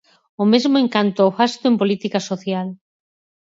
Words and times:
O 0.41 0.43
mesmo 0.51 0.75
en 0.83 0.87
canto 0.95 1.19
ao 1.23 1.35
gasto 1.39 1.65
en 1.67 1.75
política 1.81 2.19
social. 2.29 2.67